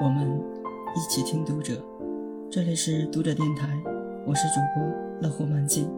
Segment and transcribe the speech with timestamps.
[0.00, 0.40] 我们
[0.94, 1.74] 一起听读者，
[2.48, 3.66] 这里是读者电台，
[4.24, 4.84] 我是主播
[5.20, 5.88] 乐活漫记。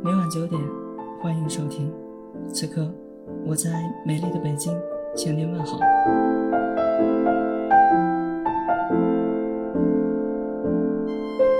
[0.00, 0.62] 每晚九点，
[1.20, 1.92] 欢迎收听。
[2.52, 2.88] 此刻，
[3.44, 3.68] 我在
[4.06, 4.72] 美丽的北京
[5.16, 5.80] 向您问好。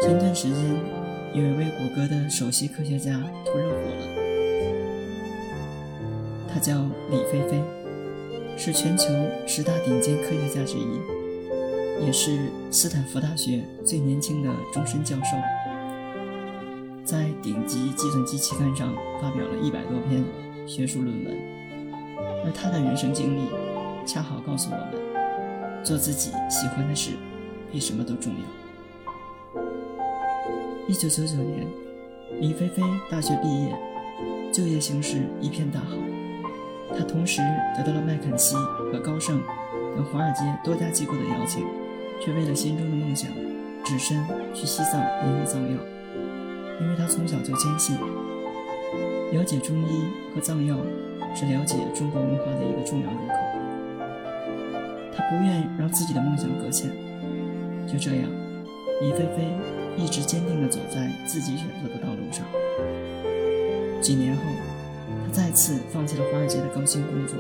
[0.00, 0.56] 前段时间，
[1.34, 4.06] 有一位谷歌的首席科学家突然火了，
[6.48, 6.76] 他叫
[7.10, 7.60] 李飞飞，
[8.56, 9.08] 是全球
[9.48, 11.00] 十大顶尖科学家之一，
[12.00, 15.36] 也是斯坦福大学最年轻的终身教授，
[17.04, 20.24] 在顶级计算机期刊上发表了一百多篇
[20.66, 21.36] 学术论文，
[22.44, 23.48] 而他的人生经历
[24.06, 27.12] 恰好告诉我们，做自己喜欢的事
[27.70, 29.62] 比什么都重要。
[30.86, 31.66] 一九九九年，
[32.40, 33.74] 李飞飞大学毕业，
[34.52, 35.96] 就业形势一片大好。
[36.96, 37.40] 他同时
[37.76, 39.40] 得到了麦肯锡和高盛
[39.96, 41.64] 等华尔街多家机构的邀请，
[42.24, 43.30] 却为了心中的梦想，
[43.84, 44.16] 只身
[44.54, 45.76] 去西藏研究藏药。
[46.80, 47.96] 因为他从小就坚信，
[49.32, 50.76] 了解中医和藏药
[51.34, 53.34] 是了解中国文化的一个重要入口。
[55.14, 56.90] 他不愿让自己的梦想搁浅。
[57.86, 58.30] 就这样，
[59.02, 59.44] 李飞飞。
[59.96, 62.44] 一直坚定地走在自己选择的道路上。
[64.00, 64.42] 几年后，
[65.24, 67.38] 他再次放弃了华尔街的高薪工作，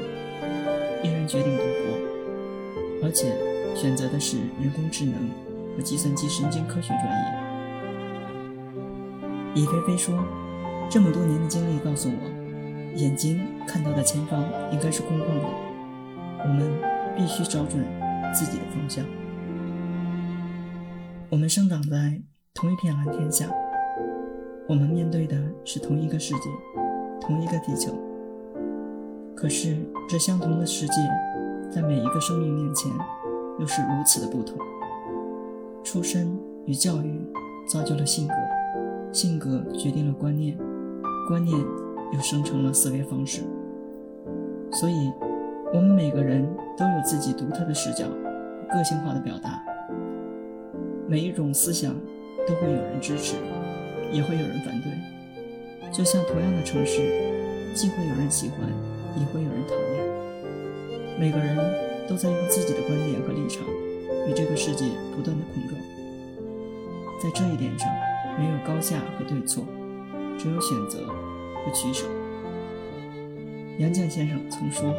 [1.02, 3.34] 毅然决定读博，而且
[3.74, 5.14] 选择的是人工智能
[5.76, 7.10] 和计算机神经科学专业。
[9.54, 10.18] 李菲菲说
[10.90, 15.48] ：“这么多年的经历告诉我，眼睛看到的前方应该是空旷的，
[16.44, 16.70] 我们
[17.16, 17.84] 必须找准
[18.32, 19.04] 自己的方向。
[21.28, 22.20] 我们生长在……”
[22.56, 23.50] 同一片蓝天下，
[24.68, 26.42] 我们面对的是同一个世界，
[27.20, 27.92] 同一个地球。
[29.34, 29.76] 可是，
[30.08, 30.94] 这相同的世界，
[31.68, 32.92] 在每一个生命面前，
[33.58, 34.56] 又是如此的不同。
[35.82, 37.20] 出身与教育
[37.68, 38.34] 造就了性格，
[39.12, 40.56] 性格决定了观念，
[41.28, 41.58] 观念
[42.12, 43.42] 又生成了思维方式。
[44.72, 45.12] 所以，
[45.72, 48.06] 我们每个人都有自己独特的视角
[48.72, 49.62] 个性化的表达。
[51.06, 51.94] 每一种思想。
[52.46, 53.36] 都会有人支持，
[54.12, 54.92] 也会有人反对。
[55.90, 57.00] 就像同样的城市，
[57.72, 58.68] 既会有人喜欢，
[59.18, 61.18] 也会有人讨厌。
[61.18, 61.56] 每个人
[62.08, 63.66] 都在用自己的观点和立场，
[64.28, 65.80] 与这个世界不断的碰撞。
[67.22, 67.88] 在这一点上，
[68.38, 69.64] 没有高下和对错，
[70.38, 72.06] 只有选择和取舍。
[73.78, 74.94] 杨绛先生曾说：“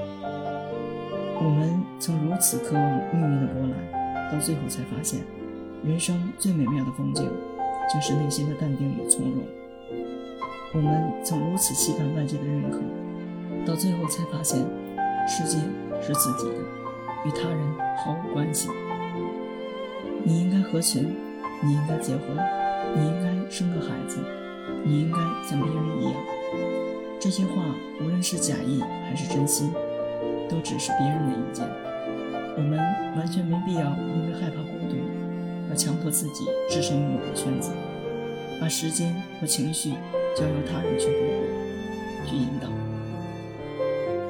[1.39, 5.21] 我们曾如此渴望命运的波澜，到最后才发现。”
[5.85, 7.29] 人生最美妙的风景，
[7.93, 9.43] 就是内心的淡定与从容。
[10.73, 12.79] 我们曾如此期盼外界的认可，
[13.67, 14.65] 到最后才发现，
[15.27, 15.59] 世界
[16.01, 16.55] 是自己的，
[17.25, 17.59] 与他人
[17.97, 18.69] 毫无关系。
[20.23, 21.15] 你应该合群，
[21.63, 22.37] 你应该结婚，
[22.95, 24.19] 你应该生个孩子，
[24.83, 26.13] 你应该像别人一样。
[27.19, 27.63] 这些话，
[28.01, 29.71] 无论是假意还是真心，
[30.49, 31.67] 都只是别人的意见。
[32.57, 32.79] 我们
[33.17, 34.95] 完全没必要因为害怕孤独。
[35.67, 37.71] 而强迫自己置身于某个圈子，
[38.61, 39.93] 把时间和情绪
[40.37, 42.69] 交由他人去挥霍、去引导。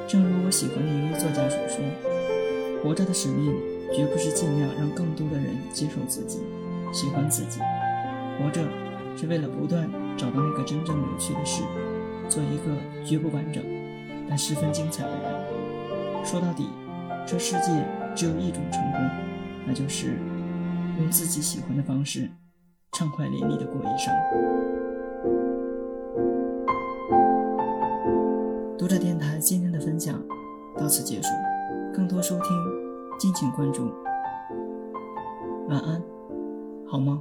[0.08, 1.84] 正如我喜欢的一位作家所说
[2.86, 3.52] ：“活着的使命
[3.92, 6.38] 绝不是尽量让更多的人接受自己、
[6.92, 7.58] 喜欢自己，
[8.38, 8.62] 活着
[9.16, 11.64] 是为了不断找到那个真正有趣的事，
[12.28, 13.60] 做一个绝不完整
[14.28, 16.24] 但十分精彩的人。
[16.24, 16.68] 说到底，
[17.26, 19.00] 这世界只有一种成功，
[19.66, 20.16] 那就是。”
[20.98, 22.30] 用自己喜欢的方式，
[22.92, 24.14] 畅快淋漓的过一生。
[28.78, 30.18] 读者电台今天的分享
[30.78, 31.28] 到此结束，
[31.96, 32.48] 更多收听，
[33.18, 33.90] 敬请关注。
[35.66, 36.02] 晚安，
[36.86, 37.18] 好吗？